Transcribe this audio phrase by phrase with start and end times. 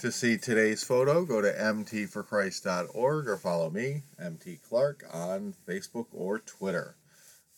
[0.00, 6.38] To see today's photo, go to mtforchrist.org or follow me, MT Clark, on Facebook or
[6.38, 6.96] Twitter.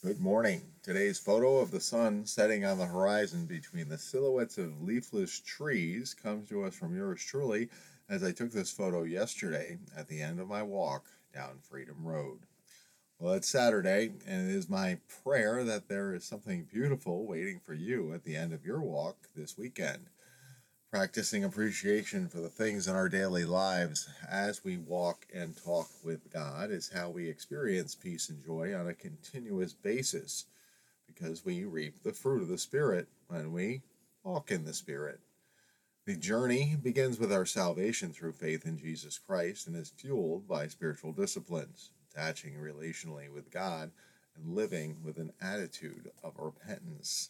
[0.04, 0.62] Good morning.
[0.84, 6.14] Today's photo of the sun setting on the horizon between the silhouettes of leafless trees
[6.14, 7.70] comes to us from yours truly
[8.08, 12.38] as I took this photo yesterday at the end of my walk down Freedom Road.
[13.18, 17.74] Well, it's Saturday, and it is my prayer that there is something beautiful waiting for
[17.74, 20.06] you at the end of your walk this weekend.
[20.90, 26.32] Practicing appreciation for the things in our daily lives as we walk and talk with
[26.32, 30.46] God is how we experience peace and joy on a continuous basis
[31.06, 33.82] because we reap the fruit of the Spirit when we
[34.24, 35.20] walk in the Spirit.
[36.06, 40.68] The journey begins with our salvation through faith in Jesus Christ and is fueled by
[40.68, 43.90] spiritual disciplines, attaching relationally with God
[44.34, 47.28] and living with an attitude of repentance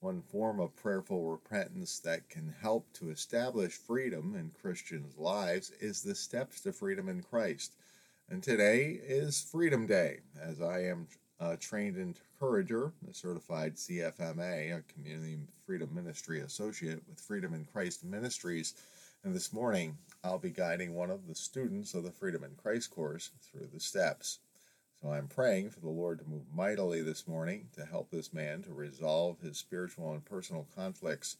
[0.00, 6.02] one form of prayerful repentance that can help to establish freedom in Christians' lives is
[6.02, 7.74] the steps to freedom in Christ.
[8.30, 11.06] And today is Freedom Day, as I am
[11.38, 18.02] a trained encourager, a certified CFMA, a Community Freedom Ministry Associate with Freedom in Christ
[18.02, 18.74] Ministries.
[19.22, 22.90] And this morning, I'll be guiding one of the students of the Freedom in Christ
[22.90, 24.38] course through the steps.
[25.02, 28.62] So I'm praying for the Lord to move mightily this morning to help this man
[28.64, 31.38] to resolve his spiritual and personal conflicts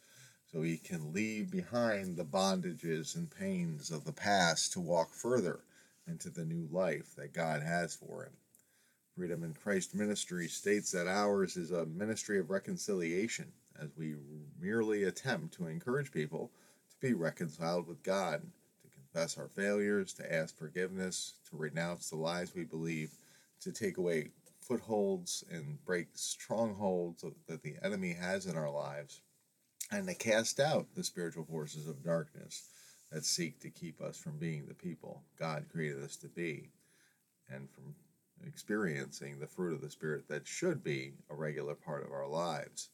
[0.51, 5.61] so he can leave behind the bondages and pains of the past to walk further
[6.07, 8.33] into the new life that God has for him.
[9.15, 14.15] Freedom in Christ Ministry states that ours is a ministry of reconciliation as we
[14.59, 16.51] merely attempt to encourage people
[16.89, 22.17] to be reconciled with God, to confess our failures, to ask forgiveness, to renounce the
[22.17, 23.11] lies we believe
[23.61, 24.31] to take away
[24.61, 29.23] footholds and break strongholds that the enemy has in our lives,
[29.91, 32.69] and to cast out the spiritual forces of darkness
[33.11, 36.71] that seek to keep us from being the people God created us to be,
[37.49, 37.95] and from
[38.47, 42.91] experiencing the fruit of the Spirit that should be a regular part of our lives.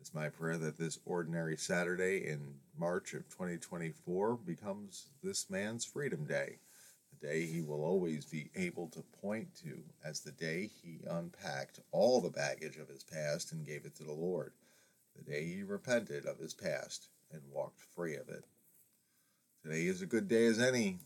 [0.00, 6.24] It's my prayer that this ordinary Saturday in March of 2024 becomes this man's Freedom
[6.24, 6.58] Day
[7.20, 12.20] day he will always be able to point to as the day he unpacked all
[12.20, 14.52] the baggage of his past and gave it to the Lord,
[15.16, 18.44] the day he repented of his past and walked free of it.
[19.62, 20.98] Today is a good day as any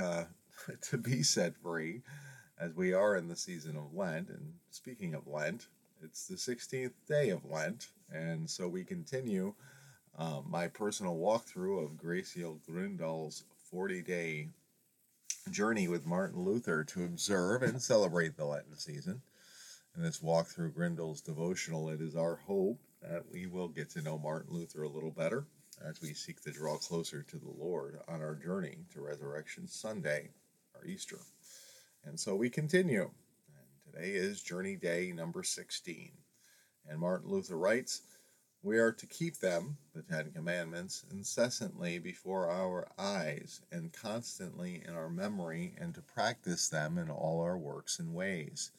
[0.00, 0.24] uh,
[0.90, 2.02] to be set free,
[2.60, 4.28] as we are in the season of Lent.
[4.28, 5.68] And speaking of Lent,
[6.02, 9.54] it's the 16th day of Lent, and so we continue
[10.16, 14.48] um, my personal walkthrough of Graciela Grindal's 40 day
[15.48, 19.22] journey with Martin Luther to observe and celebrate the Lenten season.
[19.96, 24.02] In this walk through Grindal's devotional, it is our hope that we will get to
[24.02, 25.46] know Martin Luther a little better
[25.84, 30.30] as we seek to draw closer to the Lord on our journey to Resurrection Sunday,
[30.74, 31.18] our Easter.
[32.04, 33.02] And so we continue.
[33.56, 36.10] And today is Journey Day number 16.
[36.88, 38.02] And Martin Luther writes,
[38.62, 44.94] we are to keep them, the Ten Commandments, incessantly before our eyes and constantly in
[44.94, 48.72] our memory, and to practice them in all our works and ways.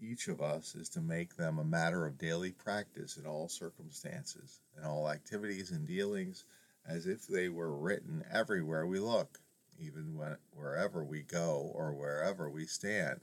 [0.00, 4.60] Each of us is to make them a matter of daily practice in all circumstances,
[4.78, 6.44] in all activities and dealings,
[6.86, 9.40] as if they were written everywhere we look,
[9.78, 13.20] even when, wherever we go or wherever we stand.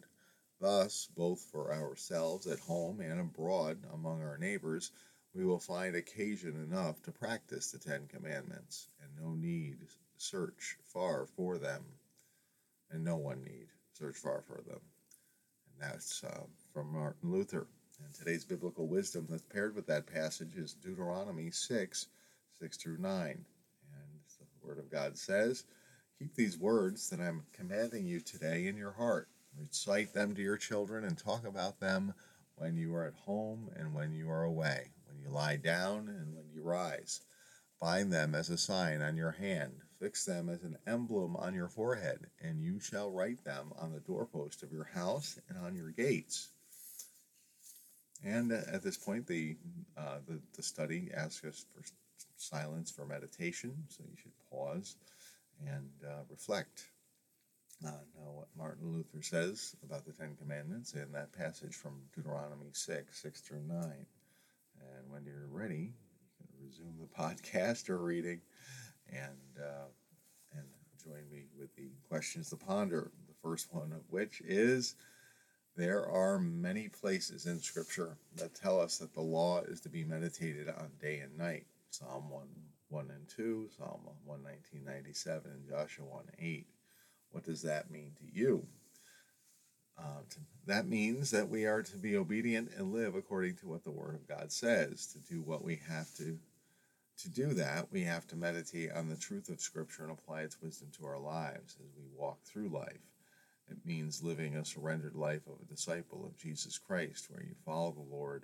[0.62, 4.92] Thus, both for ourselves at home and abroad among our neighbors,
[5.35, 9.78] we will find occasion enough to practice the Ten Commandments, and no need
[10.18, 11.84] search far for them,
[12.90, 14.79] and no one need search far for them.
[15.68, 17.68] And that's uh, from Martin Luther.
[18.03, 22.07] And today's biblical wisdom that's paired with that passage is Deuteronomy 6
[22.62, 23.28] 6 through 9.
[23.28, 23.46] And
[24.40, 25.66] the Word of God says,
[26.17, 29.28] Keep these words that I'm commanding you today in your heart.
[29.59, 32.13] Recite them to your children and talk about them
[32.56, 34.91] when you are at home and when you are away
[35.25, 37.22] you lie down and when you rise.
[37.81, 41.67] Bind them as a sign on your hand, fix them as an emblem on your
[41.67, 45.91] forehead, and you shall write them on the doorpost of your house and on your
[45.91, 46.50] gates.
[48.23, 49.58] And at this point, the,
[49.97, 51.84] uh, the, the study asks us for
[52.38, 54.96] silence for meditation, so you should pause
[55.67, 56.85] and uh, reflect
[57.84, 62.70] on uh, what Martin Luther says about the Ten Commandments in that passage from Deuteronomy
[62.72, 64.05] 6 6 through 9.
[65.16, 65.94] When you're ready,
[66.41, 68.41] you can resume the podcast or reading
[69.09, 69.88] and, uh,
[70.53, 70.66] and
[71.02, 73.12] join me with the questions to ponder.
[73.29, 74.96] The first one of which is
[75.78, 80.03] there are many places in Scripture that tell us that the law is to be
[80.03, 81.66] meditated on day and night.
[81.91, 82.47] Psalm 1
[82.90, 86.67] 1 and 2, Psalm 119, 97, and Joshua 1 8.
[87.32, 88.67] What does that mean to you?
[89.97, 90.22] Uh,
[90.68, 94.16] that means that we are to be obedient and live according to what the Word
[94.16, 95.08] of God says.
[95.08, 96.38] To do what we have to,
[97.20, 100.62] to do that, we have to meditate on the truth of Scripture and apply its
[100.62, 103.00] wisdom to our lives as we walk through life.
[103.70, 107.91] It means living a surrendered life of a disciple of Jesus Christ, where you follow
[107.91, 108.44] the Lord,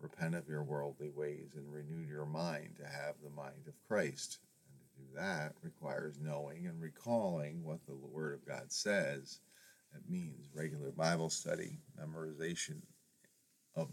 [0.00, 4.38] repent of your worldly ways, and renew your mind to have the mind of Christ.
[4.68, 9.40] And to do that requires knowing and recalling what the Word of God says
[9.92, 12.82] that means regular Bible study, memorization
[13.74, 13.88] of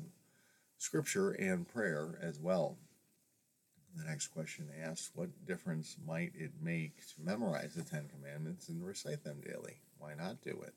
[0.77, 2.77] scripture, and prayer as well.
[3.95, 8.85] The next question asks What difference might it make to memorize the Ten Commandments and
[8.85, 9.77] recite them daily?
[9.97, 10.73] Why not do it?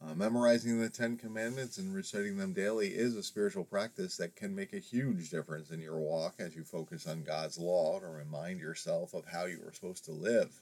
[0.00, 4.54] Uh, memorizing the Ten Commandments and reciting them daily is a spiritual practice that can
[4.54, 8.60] make a huge difference in your walk as you focus on God's law to remind
[8.60, 10.60] yourself of how you are supposed to live.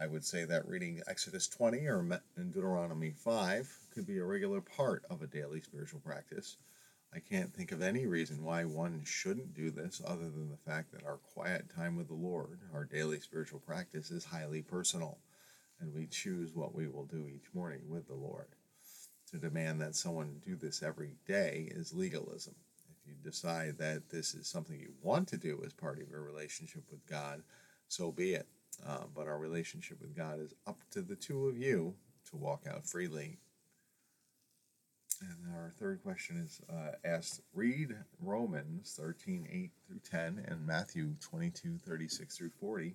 [0.00, 5.04] I would say that reading Exodus 20 or Deuteronomy 5 could be a regular part
[5.10, 6.56] of a daily spiritual practice.
[7.12, 10.92] I can't think of any reason why one shouldn't do this other than the fact
[10.92, 15.18] that our quiet time with the Lord, our daily spiritual practice, is highly personal,
[15.80, 18.46] and we choose what we will do each morning with the Lord.
[19.32, 22.54] To demand that someone do this every day is legalism.
[22.88, 26.22] If you decide that this is something you want to do as part of your
[26.22, 27.42] relationship with God,
[27.88, 28.46] so be it.
[28.86, 31.94] Uh, but our relationship with God is up to the two of you
[32.30, 33.38] to walk out freely.
[35.20, 41.14] And our third question is uh, asked read Romans 13, 8 through 10, and Matthew
[41.20, 42.94] 22, 36 through 40.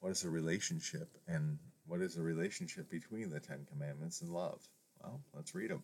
[0.00, 4.60] What is the relationship and what is the relationship between the Ten Commandments and love?
[5.02, 5.82] Well, let's read them.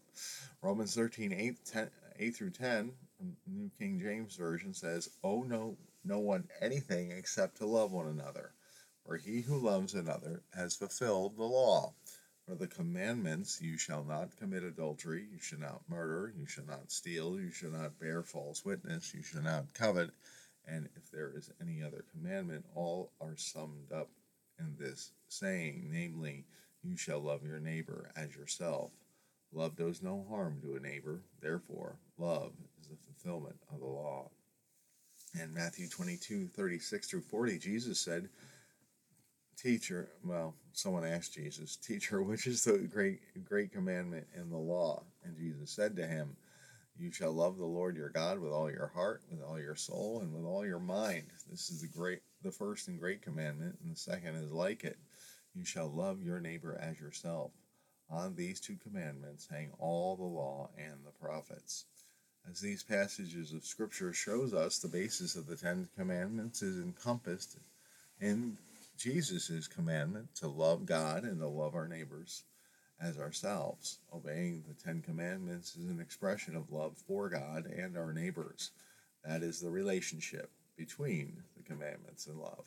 [0.62, 2.92] Romans 13, 8, 10, 8 through 10,
[3.46, 8.52] New King James Version says, Oh, no, no one anything except to love one another
[9.08, 11.94] for he who loves another has fulfilled the law.
[12.46, 16.92] For the commandments, you shall not commit adultery, you shall not murder, you shall not
[16.92, 20.10] steal, you shall not bear false witness, you shall not covet,
[20.66, 24.10] and if there is any other commandment, all are summed up
[24.58, 26.44] in this saying, namely,
[26.82, 28.90] you shall love your neighbor as yourself.
[29.52, 34.28] Love does no harm to a neighbor, therefore, love is the fulfillment of the law.
[35.34, 38.28] In Matthew 22, 36 through 40, Jesus said,
[39.60, 45.02] teacher well someone asked jesus teacher which is the great great commandment in the law?
[45.24, 46.36] And jesus said to him
[46.98, 50.20] you shall love the lord your god with all your heart with all your soul
[50.20, 51.26] and with all your mind.
[51.50, 54.98] This is the great the first and great commandment and the second is like it.
[55.54, 57.52] You shall love your neighbor as yourself.
[58.10, 61.84] On these two commandments hang all the law and the prophets.
[62.50, 67.58] As these passages of scripture shows us the basis of the ten commandments is encompassed
[68.20, 68.56] in
[68.98, 72.42] Jesus' commandment to love God and to love our neighbors
[73.00, 74.00] as ourselves.
[74.12, 78.72] Obeying the Ten Commandments is an expression of love for God and our neighbors.
[79.24, 82.64] That is the relationship between the commandments and love.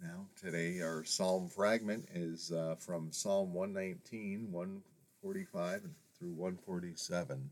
[0.00, 5.82] Now, today our psalm fragment is uh, from Psalm 119, 145
[6.16, 7.50] through 147.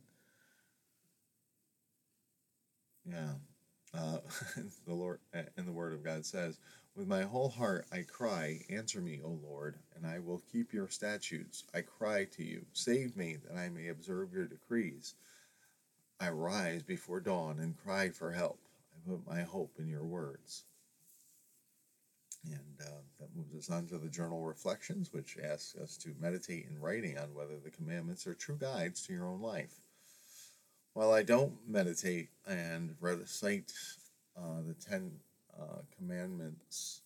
[3.09, 3.33] Yeah.
[3.95, 4.19] Uh,
[4.87, 6.59] the Lord and the Word of God says,
[6.95, 10.89] "With my whole heart I cry, answer me, O Lord, and I will keep your
[10.89, 11.65] statutes.
[11.75, 15.15] I cry to you, save me, that I may observe your decrees.
[16.21, 18.61] I rise before dawn and cry for help.
[18.95, 20.65] I put my hope in your words."
[22.45, 26.67] And uh, that moves us on to the journal reflections, which asks us to meditate
[26.71, 29.81] in writing on whether the commandments are true guides to your own life.
[30.97, 33.71] While I don't meditate and recite
[34.35, 35.13] uh, the Ten
[35.55, 37.03] uh, Commandments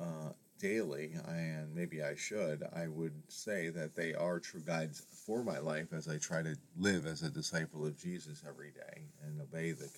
[0.00, 5.44] uh, daily, and maybe I should, I would say that they are true guides for
[5.44, 9.38] my life as I try to live as a disciple of Jesus every day and
[9.38, 9.90] obey the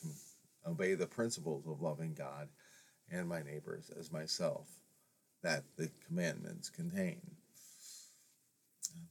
[0.67, 2.49] obey the principles of loving God
[3.13, 4.67] and my neighbors as myself
[5.45, 7.21] that the commandments contain.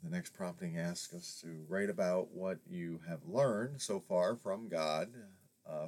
[0.04, 4.70] The next prompting asks us to write about what you have learned so far from
[4.70, 5.10] God,
[5.70, 5.88] uh,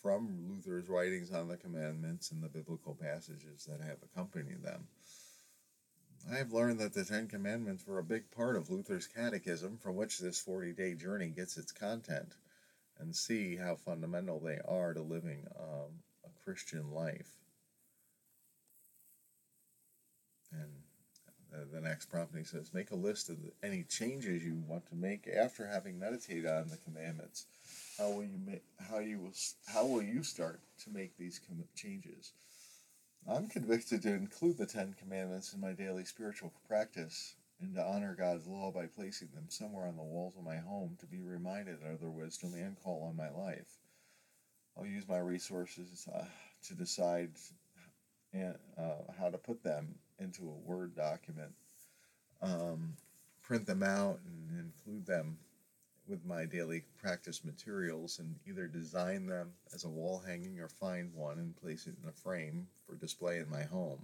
[0.00, 4.86] from Luther's writings on the commandments and the biblical passages that have accompanied them.
[6.30, 9.96] I have learned that the Ten Commandments were a big part of Luther's catechism from
[9.96, 12.34] which this 40 day journey gets its content,
[12.98, 17.30] and see how fundamental they are to living um, a Christian life.
[20.52, 20.70] And
[21.54, 24.86] uh, the next prompt, and he says, Make a list of any changes you want
[24.88, 27.46] to make after having meditated on the commandments.
[27.98, 28.62] How will you make?
[28.88, 29.32] How you will?
[29.66, 32.32] How will you start to make these com- changes?
[33.26, 38.14] I'm convicted to include the Ten Commandments in my daily spiritual practice and to honor
[38.16, 41.78] God's law by placing them somewhere on the walls of my home to be reminded
[41.82, 43.78] of their wisdom and call on my life.
[44.76, 46.24] I'll use my resources uh,
[46.68, 47.30] to decide
[48.32, 51.52] and uh, how to put them into a Word document,
[52.42, 52.94] um,
[53.42, 55.38] print them out, and include them
[56.06, 61.12] with my daily practice materials, and either design them as a wall hanging or find
[61.14, 64.00] one and place it in a frame for display in my home.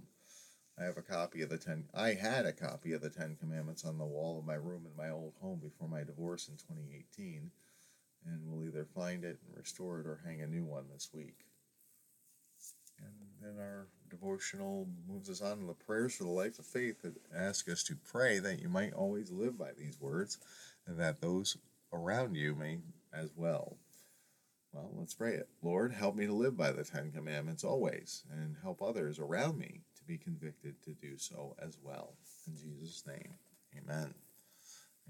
[0.79, 1.85] I have a copy of the ten.
[1.93, 4.97] I had a copy of the Ten Commandments on the wall of my room in
[4.97, 7.49] my old home before my divorce in 2018,
[8.25, 11.45] and we'll either find it and restore it or hang a new one this week.
[12.99, 17.01] And then our devotional moves us on to the prayers for the life of faith
[17.01, 20.37] that ask us to pray that you might always live by these words
[20.87, 21.57] and that those
[21.91, 22.79] around you may
[23.13, 23.77] as well.
[24.73, 25.47] Well, let's pray it.
[25.61, 29.81] Lord, help me to live by the Ten Commandments always and help others around me
[29.97, 32.13] to be convicted to do so as well.
[32.47, 33.35] In Jesus' name,
[33.77, 34.13] amen.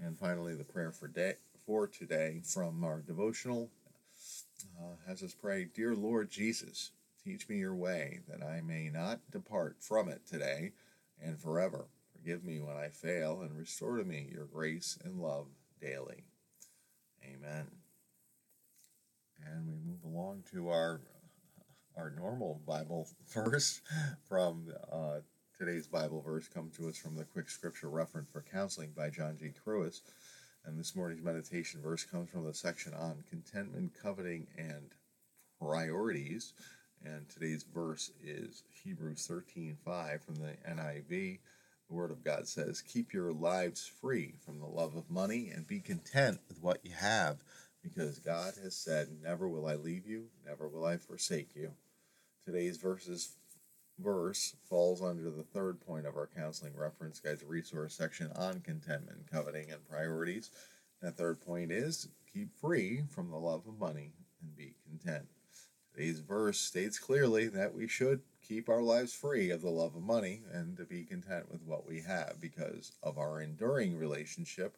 [0.00, 1.34] And finally, the prayer for, day,
[1.64, 3.70] for today from our devotional
[4.80, 6.92] uh, has us pray Dear Lord Jesus,
[7.26, 10.70] Teach me your way, that I may not depart from it today
[11.20, 11.86] and forever.
[12.12, 15.48] Forgive me when I fail, and restore to me your grace and love
[15.80, 16.22] daily.
[17.24, 17.66] Amen.
[19.44, 21.00] And we move along to our
[21.96, 23.80] our normal Bible verse
[24.28, 25.18] from uh,
[25.58, 29.36] today's Bible verse comes to us from the quick scripture reference for counseling by John
[29.36, 29.50] G.
[29.66, 30.02] Kruis.
[30.64, 34.92] And this morning's meditation verse comes from the section on contentment, coveting, and
[35.58, 36.52] priorities
[37.04, 41.38] and today's verse is Hebrews 13:5 from the NIV.
[41.88, 45.66] The Word of God says, Keep your lives free from the love of money and
[45.66, 47.42] be content with what you have,
[47.82, 51.72] because God has said, Never will I leave you, never will I forsake you.
[52.44, 53.36] Today's verses
[53.98, 59.30] verse falls under the third point of our counseling reference guide's resource section on contentment,
[59.30, 60.50] coveting, and priorities.
[61.00, 64.12] That third point is keep free from the love of money
[64.42, 65.26] and be content.
[65.96, 70.02] Today's verse states clearly that we should keep our lives free of the love of
[70.02, 74.76] money and to be content with what we have because of our enduring relationship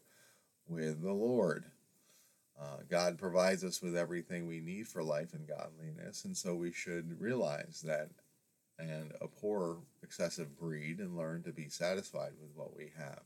[0.69, 1.65] with the Lord.
[2.61, 6.71] Uh, God provides us with everything we need for life and godliness, and so we
[6.71, 8.11] should realize that
[8.79, 13.23] and abhor excessive greed and learn to be satisfied with what we have.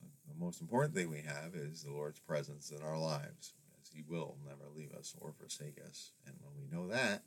[0.00, 3.52] But the most important thing we have is the Lord's presence in our lives.
[3.92, 6.12] He will never leave us or forsake us.
[6.26, 7.22] And when we know that,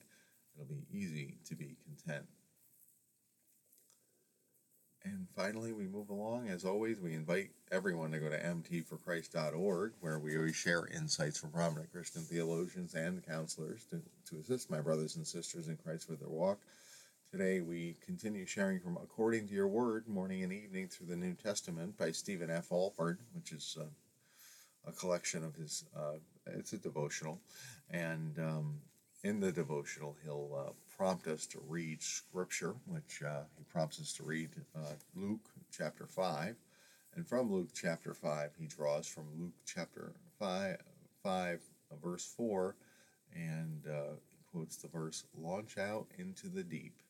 [0.54, 2.28] it'll be easy to be content.
[5.06, 6.50] And finally, we move along.
[6.50, 11.52] As always, we invite everyone to go to mtforchrist.org, where we always share insights from
[11.52, 16.22] prominent Christian theologians and counselors to, to assist my brothers and sisters in Christ with
[16.22, 16.60] their walk.
[17.32, 21.36] Today, we continue sharing from According to Your Word, morning and evening through the New
[21.36, 22.70] Testament by Stephen F.
[22.70, 23.86] Olford, which is uh,
[24.88, 26.14] a collection of his uh,
[26.48, 27.40] it's a devotional,
[27.90, 28.80] and um,
[29.26, 34.14] in the devotional, he'll uh, prompt us to read scripture, which uh, he prompts us
[34.14, 36.56] to read uh, Luke chapter 5.
[37.16, 40.78] And from Luke chapter 5, he draws from Luke chapter 5,
[41.24, 41.62] 5
[41.92, 42.76] uh, verse 4,
[43.34, 47.02] and uh, he quotes the verse, Launch out into the deep.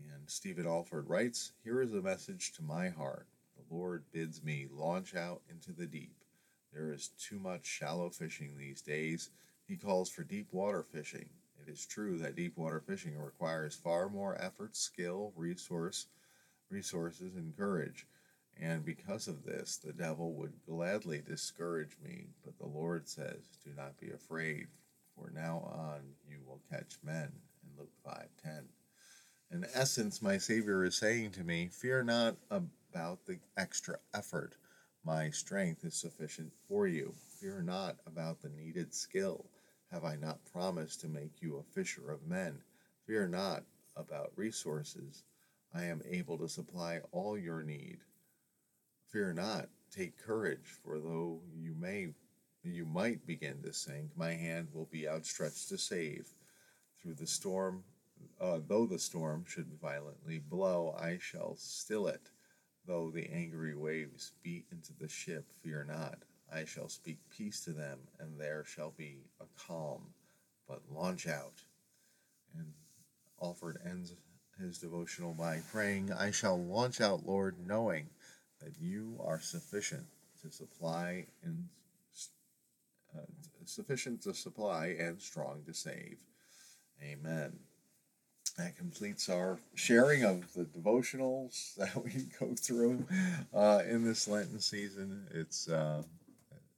[0.00, 3.26] And Stephen Olford writes, Here is a message to my heart.
[3.56, 6.19] The Lord bids me launch out into the deep.
[6.72, 9.30] There is too much shallow fishing these days.
[9.66, 11.28] He calls for deep water fishing.
[11.60, 16.06] It is true that deep water fishing requires far more effort, skill, resource,
[16.70, 18.06] resources, and courage.
[18.60, 22.26] And because of this, the devil would gladly discourage me.
[22.44, 24.68] But the Lord says, Do not be afraid,
[25.14, 27.32] for now on you will catch men.
[27.62, 28.64] In Luke 5:10.
[29.50, 34.56] In essence, my Savior is saying to me, Fear not about the extra effort.
[35.04, 37.14] My strength is sufficient for you.
[37.40, 39.46] Fear not about the needed skill.
[39.90, 42.62] Have I not promised to make you a fisher of men?
[43.06, 43.64] Fear not
[43.96, 45.24] about resources.
[45.74, 47.98] I am able to supply all your need.
[49.10, 52.14] Fear not, take courage, for though you may
[52.62, 56.28] you might begin to sink, my hand will be outstretched to save.
[57.00, 57.84] Through the storm,
[58.38, 62.30] uh, though the storm should violently blow, I shall still it.
[62.90, 66.18] Though the angry waves beat into the ship, fear not.
[66.52, 70.12] I shall speak peace to them, and there shall be a calm.
[70.66, 71.62] But launch out.
[72.58, 72.72] And
[73.40, 74.14] Olford ends
[74.58, 78.08] his devotional by praying, I shall launch out, Lord, knowing
[78.60, 80.08] that you are sufficient
[80.42, 81.68] to supply and
[83.16, 83.20] uh,
[83.66, 86.18] sufficient to supply and strong to save.
[87.00, 87.56] Amen.
[88.60, 93.06] That completes our sharing of the devotionals that we go through
[93.54, 95.26] uh, in this Lenten season.
[95.30, 96.02] It's uh,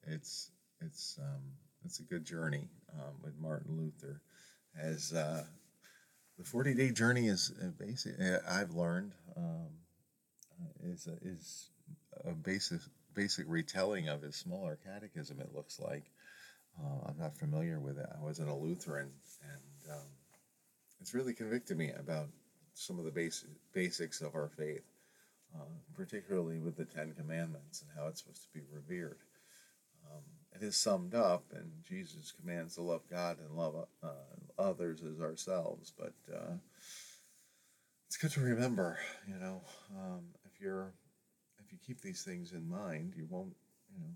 [0.07, 1.43] it's it's um,
[1.85, 4.21] it's a good journey um, with Martin Luther.
[4.81, 5.43] As uh,
[6.39, 9.67] the forty day journey is uh, basic, uh, I've learned um,
[10.85, 11.71] is a, is
[12.25, 12.79] a basic
[13.12, 15.41] basic retelling of his smaller catechism.
[15.41, 16.05] It looks like
[16.81, 18.07] uh, I'm not familiar with it.
[18.17, 19.11] I wasn't a Lutheran,
[19.43, 20.07] and um,
[21.03, 22.29] it's really convicted me about
[22.75, 24.85] some of the basic basics of our faith,
[25.53, 25.65] uh,
[25.97, 29.19] particularly with the Ten Commandments and how it's supposed to be revered.
[30.09, 30.23] Um,
[30.55, 35.21] it is summed up, and Jesus commands to love God and love uh, others as
[35.21, 35.93] ourselves.
[35.99, 36.55] But uh,
[38.07, 39.61] it's good to remember, you know,
[39.99, 40.93] um, if you're
[41.65, 43.57] if you keep these things in mind, you won't,
[43.93, 44.11] you know,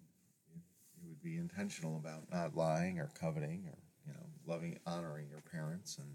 [0.54, 0.60] you,
[1.02, 5.42] you would be intentional about not lying or coveting or you know loving, honoring your
[5.50, 6.06] parents and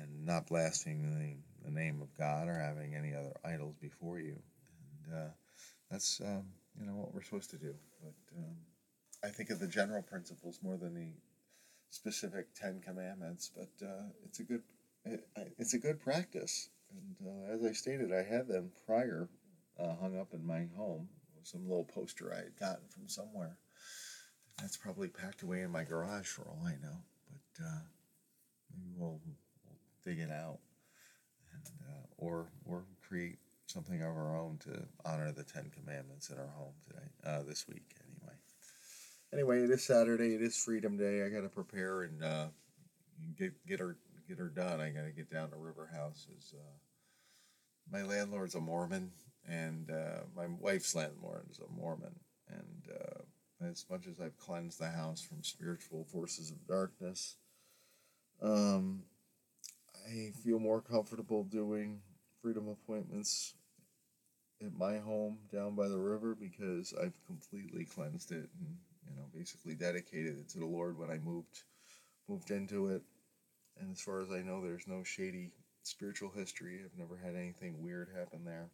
[0.00, 4.36] and not blaspheming the, the name of God or having any other idols before you.
[5.06, 5.30] And uh,
[5.90, 6.44] that's um,
[6.78, 7.74] you know what we're supposed to do.
[8.02, 8.56] But um,
[9.22, 11.12] I think of the general principles more than the
[11.90, 13.50] specific Ten Commandments.
[13.54, 14.62] But uh, it's a good
[15.04, 15.26] it,
[15.58, 16.68] it's a good practice.
[16.90, 19.28] And uh, as I stated, I had them prior
[19.78, 21.08] uh, hung up in my home.
[21.42, 23.58] Some little poster I had gotten from somewhere.
[24.58, 26.96] That's probably packed away in my garage for all I know.
[27.28, 27.80] But uh,
[28.72, 29.20] maybe we'll
[30.04, 30.58] dig it out,
[31.52, 36.38] and uh, or or create something of our own to honor the Ten Commandments in
[36.38, 38.34] our home today, uh, this week anyway.
[39.32, 40.34] Anyway, it is Saturday.
[40.34, 41.24] It is Freedom Day.
[41.24, 42.46] I got to prepare and uh,
[43.36, 43.96] get get her
[44.28, 44.80] get her done.
[44.80, 46.26] I got to get down to River House.
[46.52, 46.58] Uh,
[47.90, 49.10] my landlord's a Mormon,
[49.48, 52.14] and uh, my wife's landlord is a Mormon,
[52.48, 57.36] and uh, as much as I've cleansed the house from spiritual forces of darkness,
[58.42, 59.02] um,
[60.06, 62.00] I feel more comfortable doing
[62.42, 63.54] freedom appointments
[64.62, 68.76] at my home down by the river because I've completely cleansed it and
[69.08, 71.62] you know basically dedicated it to the Lord when I moved
[72.28, 73.02] moved into it.
[73.80, 75.50] And as far as I know, there's no shady
[75.82, 76.80] spiritual history.
[76.84, 78.68] I've never had anything weird happen there.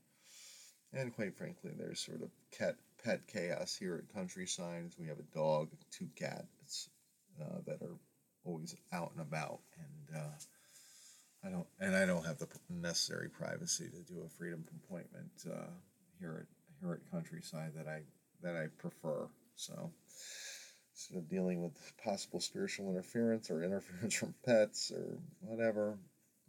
[0.92, 4.90] And quite frankly, there's sort of cat pet chaos here at Countryside.
[4.98, 6.90] We have a dog, two cats
[7.40, 7.96] uh, that are
[8.44, 10.38] always out and about, and uh,
[11.44, 15.70] I don't, and I don't have the necessary privacy to do a freedom appointment uh,
[16.18, 16.46] here at
[16.80, 18.00] here at Countryside that I
[18.42, 19.28] that I prefer.
[19.56, 19.90] So
[20.92, 25.98] instead of dealing with possible spiritual interference or interference from pets or whatever,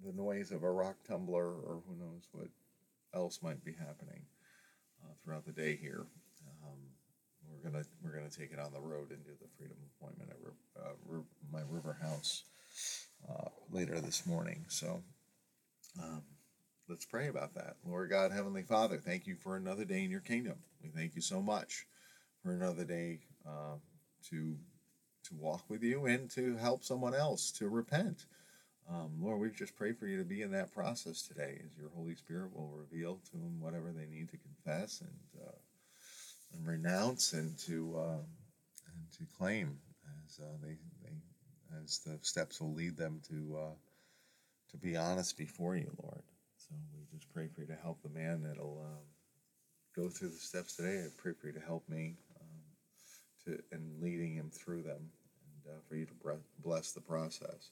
[0.05, 2.47] the noise of a rock tumbler or who knows what
[3.13, 4.21] else might be happening
[5.03, 6.05] uh, throughout the day here.
[6.65, 6.77] Um,
[7.49, 10.81] we're gonna we're gonna take it on the road and do the freedom appointment at
[10.81, 12.43] uh, my river house
[13.29, 14.65] uh, later this morning.
[14.67, 15.01] So
[16.01, 16.23] um,
[16.87, 17.75] let's pray about that.
[17.85, 20.55] Lord God, Heavenly Father, thank you for another day in your kingdom.
[20.83, 21.85] We thank you so much
[22.43, 23.77] for another day uh,
[24.29, 24.55] to
[25.23, 28.25] to walk with you and to help someone else to repent.
[28.89, 31.89] Um, Lord, we just pray for you to be in that process today as your
[31.95, 35.51] Holy Spirit will reveal to them whatever they need to confess and, uh,
[36.53, 38.17] and renounce and to uh,
[38.93, 39.77] and to claim
[40.25, 41.00] as uh, they, they
[41.83, 43.75] as the steps will lead them to uh,
[44.71, 46.21] to be honest before you, Lord.
[46.57, 49.03] So we just pray for you to help the man that'll um,
[49.95, 51.03] go through the steps today.
[51.05, 55.09] I pray for you to help me um, to in leading him through them,
[55.65, 56.13] and uh, for you to
[56.63, 57.71] bless the process.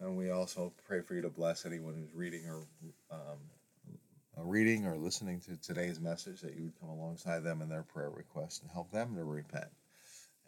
[0.00, 2.66] And we also pray for you to bless anyone who's reading or
[3.12, 3.38] um,
[4.36, 8.10] reading or listening to today's message, that you would come alongside them in their prayer
[8.10, 9.68] request and help them to repent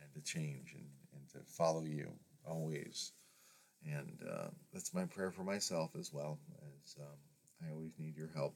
[0.01, 2.11] and to change and, and to follow you
[2.47, 3.13] always.
[3.85, 6.39] And uh, that's my prayer for myself as well,
[6.83, 7.19] as um,
[7.67, 8.55] I always need your help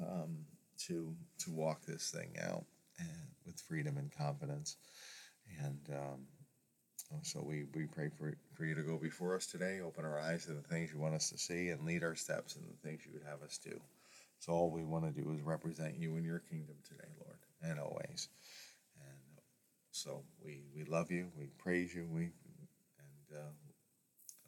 [0.00, 0.38] um,
[0.86, 2.64] to to walk this thing out
[2.98, 4.76] and, with freedom and confidence.
[5.62, 6.20] And um,
[7.22, 10.46] so we, we pray for, for you to go before us today, open our eyes
[10.46, 13.02] to the things you want us to see, and lead our steps in the things
[13.04, 13.78] you would have us do.
[14.38, 17.78] So all we want to do is represent you in your kingdom today, Lord, and
[17.78, 18.28] always.
[19.00, 19.40] And
[19.90, 22.30] so we, we love you, we praise you, we
[23.34, 23.52] uh,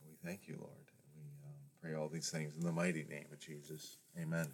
[0.07, 0.91] we thank you, Lord.
[1.17, 3.99] We uh, pray all these things in the mighty name of Jesus.
[4.21, 4.49] Amen.